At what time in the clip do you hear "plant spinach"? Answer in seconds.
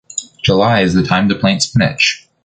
1.35-2.27